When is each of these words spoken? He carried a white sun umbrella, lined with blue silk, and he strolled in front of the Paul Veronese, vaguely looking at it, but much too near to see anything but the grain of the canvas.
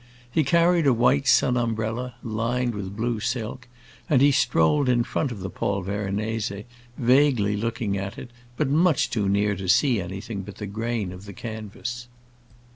He 0.31 0.43
carried 0.43 0.87
a 0.87 0.93
white 0.95 1.27
sun 1.27 1.55
umbrella, 1.55 2.15
lined 2.23 2.73
with 2.73 2.95
blue 2.97 3.19
silk, 3.19 3.67
and 4.09 4.19
he 4.19 4.31
strolled 4.31 4.89
in 4.89 5.03
front 5.03 5.31
of 5.31 5.41
the 5.41 5.49
Paul 5.51 5.83
Veronese, 5.83 6.63
vaguely 6.97 7.55
looking 7.55 7.99
at 7.99 8.17
it, 8.17 8.31
but 8.57 8.67
much 8.67 9.11
too 9.11 9.29
near 9.29 9.55
to 9.55 9.69
see 9.69 10.01
anything 10.01 10.41
but 10.41 10.55
the 10.55 10.65
grain 10.65 11.11
of 11.11 11.25
the 11.25 11.33
canvas. 11.33 12.07